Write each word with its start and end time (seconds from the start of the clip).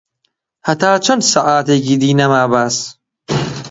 هەتا 0.67 0.91
چەن 1.05 1.19
ساعەتێکی 1.31 1.95
دی 2.01 2.17
نەما 2.19 2.43
باس 2.51 2.77